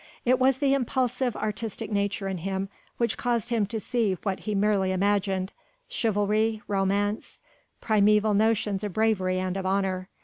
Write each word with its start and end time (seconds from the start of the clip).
It 0.25 0.39
was 0.39 0.57
the 0.57 0.73
impulsive, 0.73 1.37
artistic 1.37 1.91
nature 1.91 2.27
in 2.27 2.39
him 2.39 2.69
which 2.97 3.19
caused 3.19 3.49
him 3.49 3.67
to 3.67 3.79
see 3.79 4.17
what 4.23 4.39
he 4.39 4.55
merely 4.55 4.91
imagined 4.91 5.51
chivalry, 5.87 6.59
romance, 6.67 7.39
primeval 7.81 8.33
notions 8.33 8.83
of 8.83 8.93
bravery 8.93 9.37
and 9.37 9.55
of 9.57 9.67
honour. 9.67 10.09